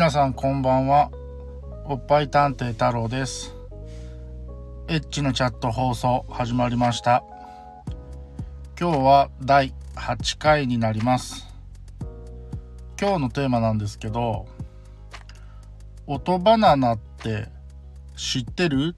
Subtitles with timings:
[0.00, 1.10] 皆さんこんばんは。
[1.84, 3.54] おっぱい探偵太郎です。
[4.88, 7.22] エッチのチャット放送始まりました。
[8.80, 11.46] 今日は第8回になります。
[12.98, 14.46] 今日のテーマなんですけど
[16.06, 17.48] 音バナナって
[18.16, 18.96] 知ってる？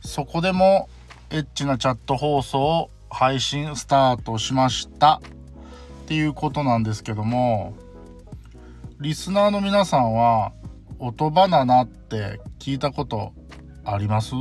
[0.00, 0.88] そこでも
[1.28, 5.16] エッチなチャット放送を配信スタートしました。
[5.16, 5.20] っ
[6.06, 7.74] ていうことなんですけども
[8.98, 10.54] リスナーの皆さんは
[10.98, 13.34] 音バナナって聞いたこと
[13.84, 14.32] あります？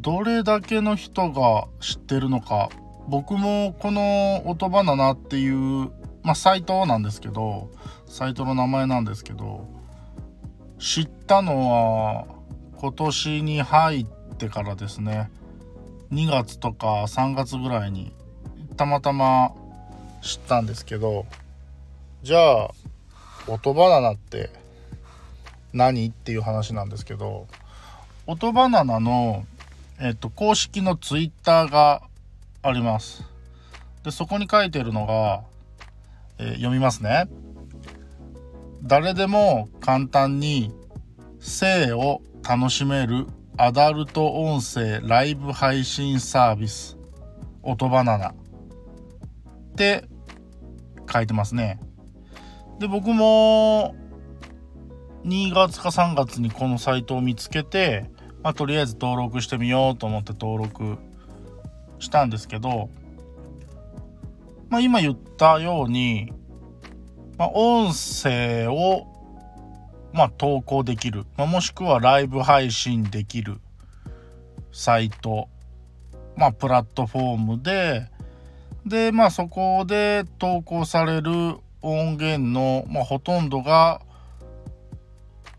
[0.00, 2.68] どれだけの人が知ってるのか。
[3.06, 5.92] 僕もこの音バナナっていう
[6.24, 7.70] まあサイトなんですけど
[8.06, 9.68] サイトの名前なんですけど
[10.80, 12.26] 知ったのは
[12.76, 15.30] 今年に入ってからですね。
[16.10, 18.12] 2月とか3月ぐらいに
[18.76, 19.52] たまたま
[20.22, 21.26] 知ったんですけど
[22.24, 22.70] じゃあ
[23.48, 24.48] 音バナナって
[25.74, 27.46] 何っていう話なんですけど
[28.26, 29.44] 音バナナの、
[30.00, 32.00] えっと、公式のツイッターが
[32.62, 33.24] あります。
[34.04, 35.42] でそこに書いてるのが、
[36.38, 37.28] えー、読みますね。
[38.82, 40.72] 誰でも簡単に
[41.40, 43.26] 性を楽しめる
[43.58, 46.96] アダルト音声ライブ配信サービス
[47.62, 48.34] 音バナナっ
[49.76, 50.06] て
[51.12, 51.78] 書いてますね。
[52.84, 53.94] で僕も
[55.24, 58.10] 2月か3月にこのサイトを見つけて、
[58.42, 60.98] まあ、とりあえず登録してみようと思って登録
[61.98, 62.90] したんですけど、
[64.68, 66.30] まあ、今言ったように、
[67.38, 69.06] まあ、音声を
[70.12, 73.62] ま、投稿できる、ま、もしくはライブ配信できる
[74.72, 75.48] サイト、
[76.36, 78.10] ま、プラットフォームで
[78.84, 84.00] で、まあ、そこで投稿される音源の、まあ、ほとんどが、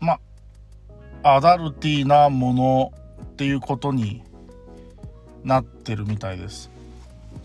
[0.00, 0.18] ま
[1.22, 2.92] あ、アダルティなもの
[3.22, 4.22] っていうことに
[5.44, 6.70] なってるみたいです。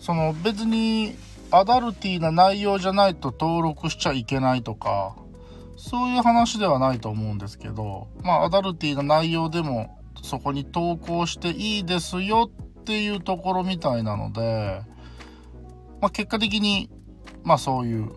[0.00, 1.14] その別に
[1.52, 5.14] アダルティーな内容じゃないと登録しちゃいけないとか
[5.76, 14.82] そういう話ではないと思うんですけどまあアダルティーな内容でもそこに投稿していいですよっていうところみたいなので、
[16.00, 16.90] まあ、結果的に
[17.44, 18.10] まあそういう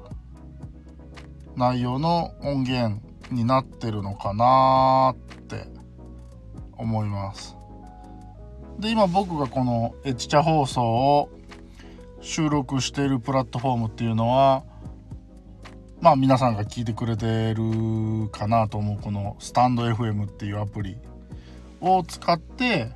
[1.55, 3.01] 内容の音源
[3.31, 5.67] になってるのかなって
[6.77, 7.55] 思います。
[8.79, 11.29] で今僕がこのエチチャ放送を
[12.19, 14.63] 収録しているプラットフォームっていうのは
[16.01, 20.97] まあ皆さんが聞いてくれてるかなと思うこのスタンド FM っていうアプリ
[21.79, 22.91] を使って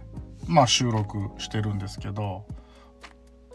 [0.47, 2.45] まあ収録してるんですけど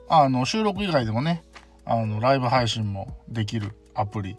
[0.08, 1.44] あの収録以外でもね
[1.84, 4.38] あのライブ配信もできるアプリ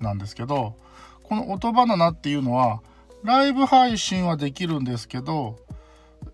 [0.00, 0.76] なんですけど
[1.22, 2.82] この音バナナっていうのは
[3.22, 5.58] ライブ配信はできるんですけど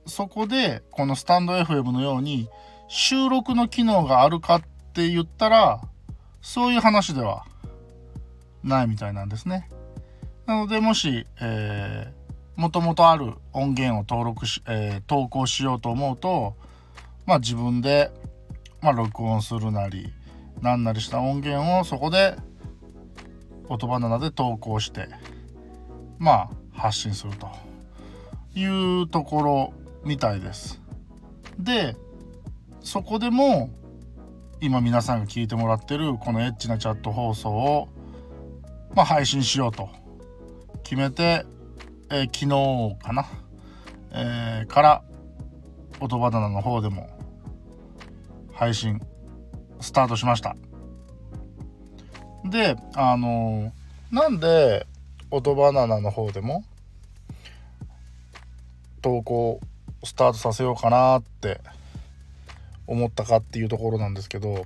[0.06, 2.48] そこでこのスタンド FM のように
[2.88, 4.62] 収録の機能があるかっ
[4.94, 5.80] て言ったら
[6.40, 7.44] そういう話では
[8.62, 9.68] ないみたいなんですね。
[10.46, 16.54] なのでもし、えー、もともとある音源を登録し、えー、投稿しようと思うと
[17.26, 18.12] まあ自分で、
[18.80, 20.12] まあ、録音するなり
[20.62, 22.36] 何なりした音源をそこで
[23.68, 25.08] 音バナナで投稿して
[26.18, 27.48] まあ発信すると
[28.58, 30.80] いうところみたいです。
[31.58, 31.96] で
[32.80, 33.70] そこでも
[34.60, 37.88] 今皆さんが聞いてもらってるこのエッチなチャット放送を、
[38.94, 39.88] まあ、配信しようと
[40.82, 41.44] 決めて、
[42.10, 43.26] えー、昨日かな、
[44.12, 45.02] えー、から
[46.00, 47.10] 音バナナの方でも
[48.52, 49.00] 配信
[49.80, 50.56] スタートしました。
[52.50, 53.72] であの
[54.10, 54.86] なんで
[55.30, 56.64] 音バナナの方でも
[59.02, 59.60] 投稿
[60.04, 61.60] スタートさせようかなって
[62.86, 64.64] 思ったかっていうところなんですけど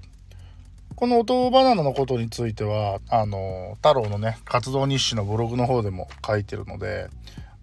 [0.96, 7.08] この音バナナのことについてはあの太郎のね活動日誌のブログの方でも書いてるので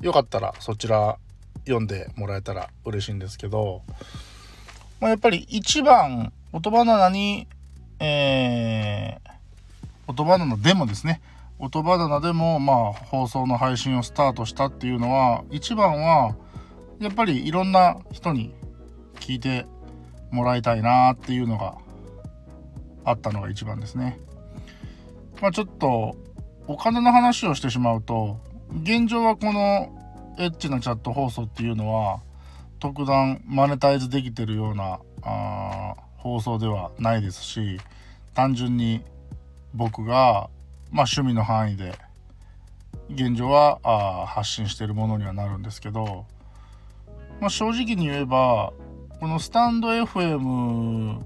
[0.02, 1.18] よかったらそちら
[1.66, 3.84] 読んでもらえたら嬉しいんですけど、
[5.00, 7.48] まあ、やっぱり一番音バナナに
[8.00, 9.27] えー
[10.08, 11.22] 音バナナでもですね
[11.60, 16.36] 音バナナでもまあ放送の配信をスタートしたっていうのは一番は
[17.00, 18.54] やっぱりいろんな人に
[19.16, 19.66] 聞いて
[20.32, 21.78] もらいたいなっていうのが
[23.04, 24.20] あったのが一番ですね。
[25.42, 26.16] まあちょっと
[26.68, 28.40] お金の話をしてしまうと
[28.84, 29.94] 現状はこの
[30.38, 32.22] エッチなチャット放送っていうのは
[32.80, 37.80] 特段マネタイズできてるようなあ放送ではないですし
[38.34, 39.02] 単純に
[39.74, 40.50] 僕が
[40.92, 41.98] まあ趣味の範囲で
[43.10, 46.26] 現状はあ発信してるものにはなるんですけど、
[47.40, 48.74] まあ、正直に言えば
[49.20, 51.22] このスタンド FM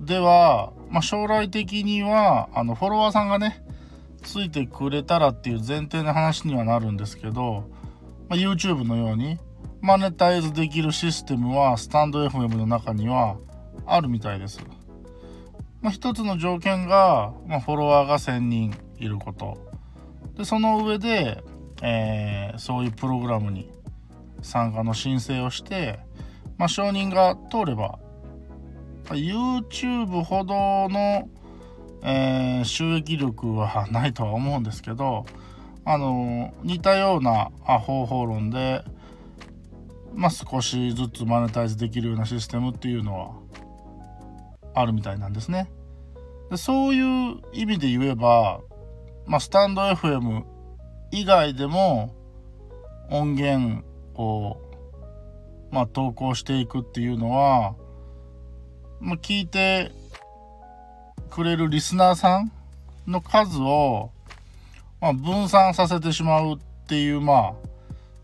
[0.00, 3.64] では、まあ、将来的にはあのフォロワーさんがね
[4.22, 7.64] ついてくれたらっていう前提の話にはなるんですけど、
[8.28, 9.38] まあ、YouTube のように
[9.80, 13.36] マネタイズできるシステムはスタンド FM の中には
[13.86, 14.60] あるみたいです。
[15.82, 19.58] まあ、一つの条件が、まあ、フォロワーが1000人いること。
[20.36, 21.42] でその上で、
[21.82, 23.70] えー、そういうプログラムに
[24.42, 26.00] 参加の申請をして、
[26.56, 27.98] まあ、承認が通れば
[29.06, 31.28] YouTube ほどの、
[32.02, 35.26] えー、収益力はないとは思うんですけど
[35.84, 38.84] あの似たような方法論で、
[40.14, 43.34] まあ、少しずつマネタイズできるようなシステムっていうのは
[44.80, 45.70] あるみたいなんですね。
[46.50, 48.60] でそういう意味で言えば、
[49.26, 50.44] まあ、スタンド FM
[51.12, 52.14] 以外でも
[53.08, 53.84] 音源
[54.14, 54.56] を、
[55.70, 57.74] まあ、投稿していくっていうのは、
[59.00, 59.92] まあ、聞いて
[61.30, 62.52] くれるリスナーさん
[63.06, 64.10] の数を、
[65.00, 67.70] ま、分散させてしまうっていうまあ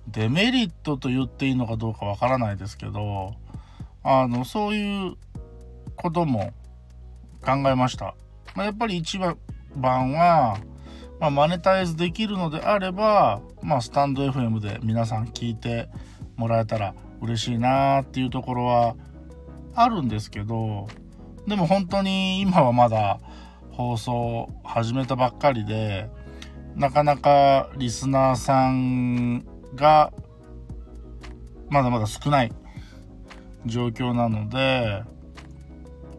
[0.09, 3.35] デメリットと言っていいのかどうかわからないですけど
[4.03, 5.17] あのそういう
[5.97, 6.53] ことも
[7.45, 8.15] 考えました。
[8.55, 9.37] まあ、やっぱり一番
[9.77, 10.59] は、
[11.21, 15.89] まあ、マネタイズできるのであれば、まあ、スタンド FM で皆さん聞いて
[16.37, 18.97] もらえたら嬉しいなっていうところは
[19.75, 20.89] あるんですけど
[21.47, 23.21] でも本当に今はまだ
[23.71, 26.09] 放送始めたばっかりで
[26.75, 29.45] なかなかリスナーさん
[29.75, 30.13] が
[31.69, 32.53] まだまだ少ない
[33.65, 35.03] 状況なので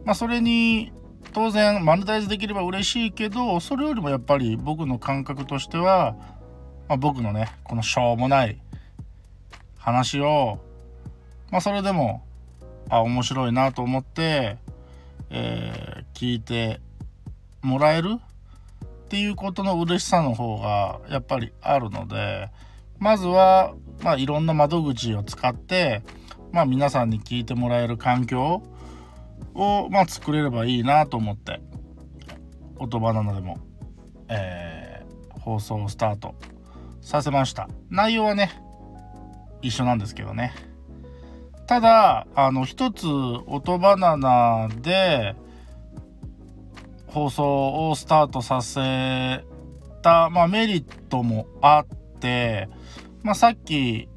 [0.08, 0.94] まあそれに
[1.34, 6.16] 当然マネタイズできれば嬉しいけどそれよりもやっぱり僕の感覚としては、
[6.88, 8.58] まあ、僕のねこのしょうもない
[9.78, 10.60] 話を
[11.52, 12.24] まあそれでも
[12.90, 14.58] あ面白いなと思って、
[15.30, 16.80] えー、聞いて
[17.62, 22.50] もらえるっていうことの嬉しさの方がやっぱりあるので
[22.98, 26.02] まずは、まあ、いろんな窓口を使って、
[26.54, 28.77] まあ、皆さんに聞いてもらえる環境を、
[29.58, 31.60] をまあ、作れればいいなと思って
[32.78, 33.58] 音バナナでも、
[34.30, 36.36] えー、放送をスタート
[37.02, 37.68] させました。
[37.90, 38.62] 内容はね
[39.62, 40.54] 一緒なんですけどね。
[41.66, 45.36] ただあの一つ音バナナで
[47.08, 49.44] 放送をスタートさせ
[50.02, 52.70] た、まあ、メリットもあって、
[53.24, 54.08] まあ、さっき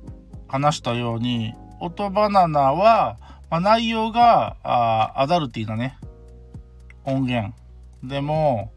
[0.49, 3.17] 話したように音バナナは
[3.51, 5.99] まあ、内容があアダルティなね。
[7.05, 7.55] 音源。
[8.03, 8.71] でも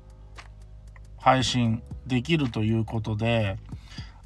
[1.18, 3.58] 配信できるということで。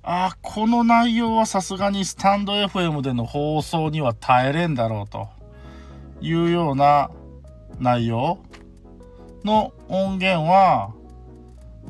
[0.03, 5.27] ああこの内容はさすがにスタンド FM での放送には耐えれんだろうと。
[6.21, 7.11] いうような
[7.79, 8.39] 内容
[9.43, 10.93] の音源は、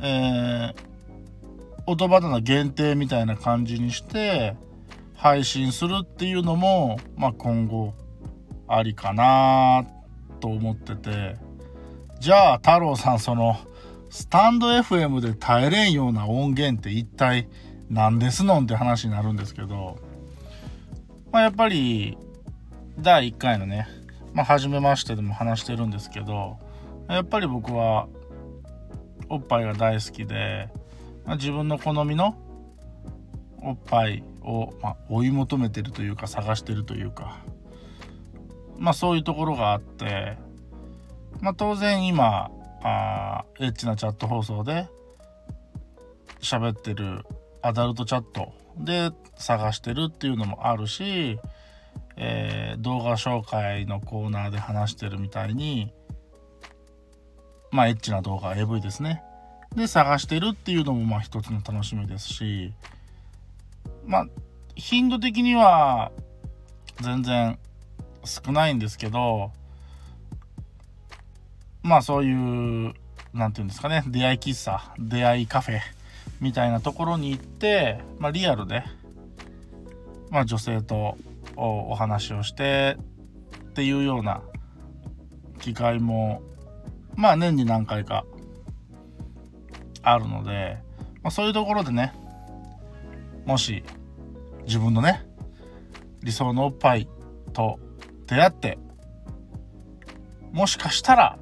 [0.01, 0.75] えー、
[1.85, 4.55] 音バナナ限定みたいな感じにして
[5.15, 7.93] 配信するっていうのも、まあ、今後
[8.67, 9.85] ありかな
[10.39, 11.47] と思ってて。
[12.19, 13.57] じゃあ太郎さんその
[14.09, 17.47] スタンド FM で耐えれんような音源って一体
[17.89, 19.99] 何ですのんって話になるんですけど、
[21.31, 22.17] まあ、やっぱり
[22.99, 23.87] 第1回のね、
[24.33, 26.57] まあ、初めましてでも話してるんですけど
[27.07, 28.07] やっぱり僕は
[29.29, 30.69] おっぱいが大好きで、
[31.25, 32.35] まあ、自分の好みの
[33.61, 37.37] おっぱいを、まあ、追い求めてるというか探してるというか。
[38.77, 40.37] まあそういうところがあって、
[41.41, 42.51] まあ当然今、
[42.83, 44.87] あエッチなチャット放送で
[46.39, 47.25] 喋ってる
[47.61, 51.39] アダルトチャットで探してるっていうのもあるし、
[52.15, 55.91] えー、動画紹介のコーナーで話してるみたいに
[57.71, 59.23] まあエッチな動画 AV ですね。
[59.75, 62.73] で探してるっていうのもまあ一つの楽しみですし
[64.05, 64.27] まあ
[64.75, 66.11] 頻度的には
[67.01, 67.59] 全然
[68.27, 69.51] 少ないんですけど
[71.83, 72.93] まあそういう
[73.33, 75.79] 何て言うんですかね出会い喫茶出会いカフェ
[76.39, 78.83] みたいなところに行って、まあ、リアルで、
[80.29, 81.17] まあ、女性と
[81.55, 82.97] お話をして
[83.69, 84.41] っていうような
[85.59, 86.41] 機会も
[87.15, 88.25] まあ年に何回か
[90.03, 90.77] あるので、
[91.23, 92.13] まあ、そういうところでね
[93.45, 93.83] もし
[94.65, 95.25] 自分のね
[96.21, 97.07] 理想のおっぱい
[97.53, 97.79] と
[98.27, 98.77] 出会って
[100.51, 101.37] もしかしたら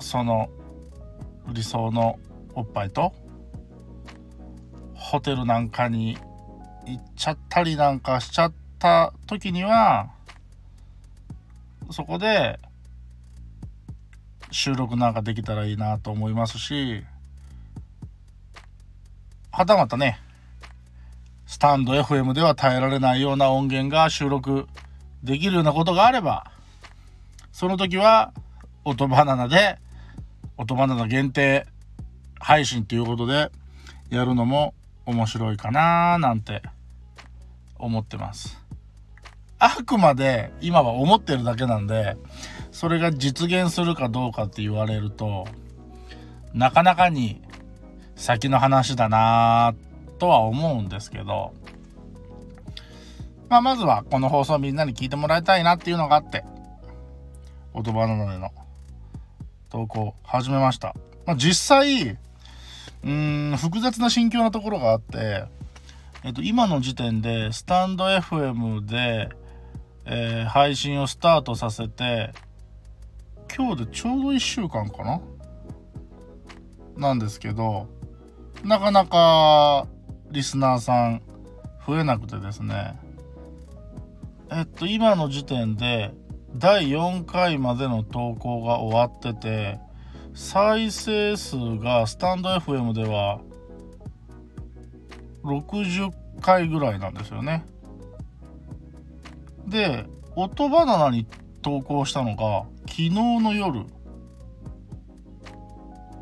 [0.00, 0.48] その
[1.48, 2.18] 理想の
[2.54, 3.12] おっぱいと
[4.94, 6.16] ホテルなんかに
[6.86, 10.10] 行っちゃったりなんかしちゃった時には
[11.90, 12.58] そこで
[14.50, 17.04] 収録なんかできたらいいなと思いますし
[19.50, 20.20] はたまたね
[21.46, 24.66] スタンド FM では耐えられないような音源が収録
[25.26, 26.50] できるようなことがあれば
[27.52, 28.32] その時は
[28.84, 29.78] 音バナナで
[30.56, 31.66] 音バナナ限定
[32.38, 33.50] 配信ということで
[34.08, 34.72] やるのも
[35.04, 36.62] 面白いかななんて
[37.78, 38.64] 思ってます。
[39.58, 42.16] あくまで今は思ってるだけなんで
[42.70, 45.46] それが実現するかどうかって言われると
[46.52, 47.42] なかなかに
[48.14, 49.74] 先の話だな
[50.18, 51.52] とは思うんですけど、
[53.48, 56.44] まあ、まずはこの放送みんなに聞いてもらいたいなっていうのがあって
[57.72, 58.50] 音バナナでの
[59.70, 60.94] 投稿始めました。
[61.26, 65.44] まあ、実際うーん複雑な心境なところがあって、
[66.24, 69.28] えっと、今の時点でスタンド FM で、
[70.06, 72.32] えー、配信をスタートさせて
[73.56, 75.20] 今日でちょうど1週間かな？
[76.96, 77.88] なんですけど
[78.64, 79.86] なかなか
[80.30, 81.22] リスナーさん
[81.86, 82.98] 増えなくてですね
[84.50, 86.12] えっと今の時点で
[86.54, 89.78] 第4回までの投稿が終わってて
[90.34, 93.40] 再生数がスタンド FM では
[95.42, 97.64] 60回ぐらいなんですよね。
[99.66, 101.26] で音バナナに
[101.62, 103.84] 投稿したのが昨日の夜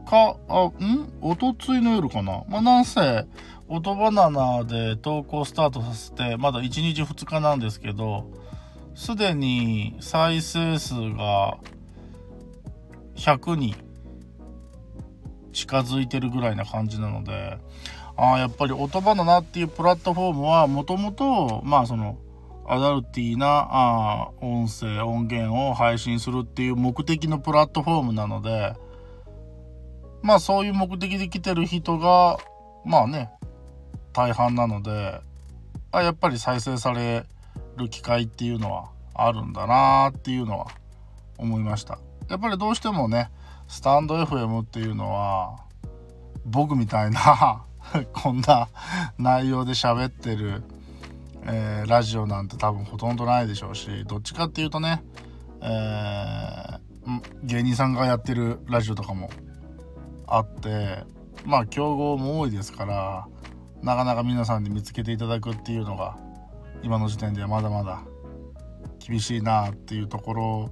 [0.05, 1.13] かあん？
[1.21, 2.45] おとついの夜かな？
[2.49, 3.27] まあなんせ
[3.69, 8.31] 音バナナで投稿スタートさせてまだ1日2日なんですけど
[8.95, 11.59] すでに再生数が
[13.17, 13.75] 100に
[15.53, 17.59] 近づいてるぐらいな感じなので
[18.17, 22.19] あやっぱり音バナナっていうプラットフォームはもともとまあその
[22.67, 28.75] アダルティーなあ音声音源を配信するっていう目的のプラットフォームなので
[30.25, 32.39] まあそういう目的で来てる人が
[32.87, 33.31] まあね
[34.15, 35.21] 大半なので
[35.93, 37.27] あやっぱり再生され
[37.77, 40.67] る機会っていうのはあるんだなっていうのは
[41.37, 41.99] 思いました。
[42.31, 43.31] やっぱりどうしてもね
[43.69, 45.59] スタンド FM っていうのは
[46.47, 47.67] 僕みたいな
[48.15, 48.69] こんな
[49.19, 50.63] 内容で喋ってる、
[51.43, 55.05] えー、ラジオなんて多分ほとんどないでしょうしどっちかっていうとね、
[55.61, 59.29] えー、芸人さんがやってるラジオとかも
[60.27, 61.05] あって
[61.45, 63.27] まあ競合も多いですから
[63.83, 66.17] なかなか皆さんに見つけていただくっていうのが
[66.83, 68.03] 今の時点ではまだまだ
[68.99, 70.71] 厳しいなっていうところ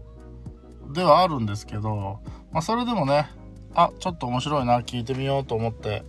[0.93, 3.31] ではあるんですけど、まあ、それでもね
[3.75, 6.05] あちょっと面白いな聞いてみようと思って、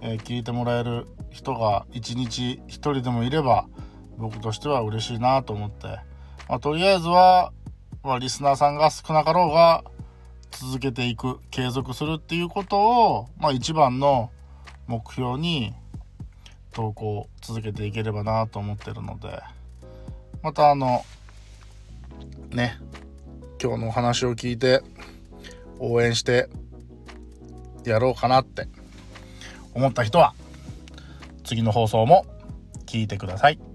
[0.00, 3.66] えー、聞いてもらえる人が一日一人でもいれば
[4.16, 5.86] 僕としては嬉しいなと思って、
[6.48, 7.52] まあ、とりあえずは、
[8.02, 9.84] まあ、リスナーさんが少なかろうが
[10.50, 14.30] 続けていく継続するっていうことを、まあ、一番の
[14.86, 15.72] 目標に
[16.72, 19.40] 投稿続けていければなと思ってるので
[20.42, 21.04] またあの
[22.50, 22.78] ね
[23.62, 24.82] 今日のお話を聞いて
[25.78, 26.48] 応援して
[27.84, 28.68] やろうかなって
[29.74, 30.34] 思った人は
[31.44, 32.26] 次の放送も
[32.86, 33.69] 聞いてください。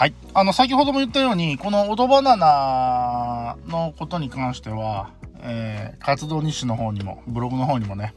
[0.00, 0.14] はい。
[0.32, 5.10] あの、先ほども言ったように、このオドバナナのことに関しては、
[5.42, 8.14] えー、活動日誌の方にも、ブログの方にもね、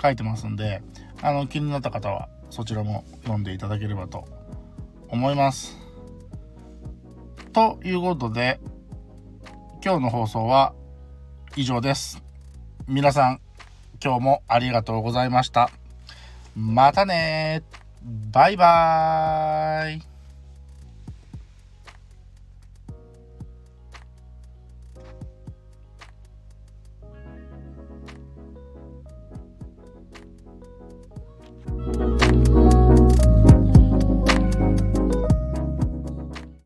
[0.00, 0.80] 書いてますんで、
[1.20, 4.24] あの、気になった方はそちらも読んでいただければと
[5.10, 5.76] 思います。
[7.52, 8.58] ということで、
[9.84, 10.72] 今日の放送は
[11.56, 12.22] 以上です。
[12.86, 13.40] 皆さん、
[14.02, 15.68] 今日もありがとうございました。
[16.56, 17.64] またね
[18.32, 20.17] バイバーイ